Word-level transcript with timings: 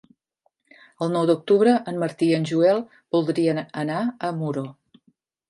El 1.05 1.11
nou 1.15 1.27
d'octubre 1.29 1.73
en 1.91 1.99
Martí 2.05 2.31
i 2.31 2.39
en 2.39 2.49
Joel 2.53 2.81
voldrien 3.17 3.61
anar 3.85 4.01
a 4.31 4.35
Muro. 4.41 4.67